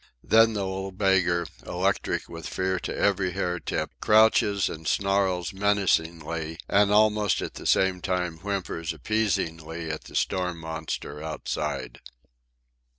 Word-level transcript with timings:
Then 0.23 0.53
the 0.53 0.65
little 0.65 0.91
beggar, 0.91 1.45
electric 1.63 2.27
with 2.27 2.49
fear 2.49 2.79
to 2.79 2.97
every 2.97 3.33
hair 3.33 3.59
tip, 3.59 3.91
crouches 4.01 4.67
and 4.67 4.87
snarls 4.87 5.53
menacingly 5.53 6.57
and 6.67 6.89
almost 6.91 7.39
at 7.39 7.53
the 7.53 7.67
same 7.67 8.01
time 8.01 8.37
whimpers 8.39 8.93
appeasingly 8.93 9.91
at 9.91 10.05
the 10.05 10.15
storm 10.15 10.57
monster 10.59 11.21
outside. 11.21 11.99